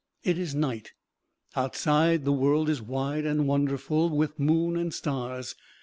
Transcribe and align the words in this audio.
It 0.23 0.35
is 0.39 0.55
night. 0.55 0.93
Outside, 1.55 2.25
the 2.25 2.31
world 2.31 2.69
is 2.71 2.81
wide 2.81 3.23
and 3.23 3.47
wonderful 3.47 4.09
with 4.09 4.39
moon 4.39 4.75
and 4.75 4.91
stars. 4.91 5.53